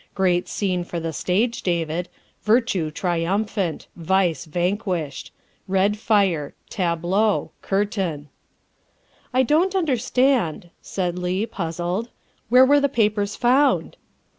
Great 0.15 0.47
scene 0.47 0.83
for 0.83 0.99
the 0.99 1.13
stage, 1.13 1.61
David. 1.61 2.09
Virtue 2.41 2.89
triumphant. 2.89 3.85
Vice 3.95 4.45
vanquished. 4.45 5.31
Red 5.67 5.95
fire. 5.95 6.55
Tableau. 6.71 7.51
Curtain."" 7.61 8.27
I 9.31 9.43
don't 9.43 9.75
understand," 9.75 10.71
said 10.81 11.19
Leigh, 11.19 11.45
puzzled." 11.45 12.09
Where 12.49 12.65
were 12.65 12.79
the 12.79 12.89
papers 12.89 13.35
found?" 13.35 13.95